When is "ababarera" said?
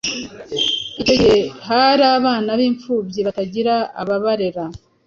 4.01-4.63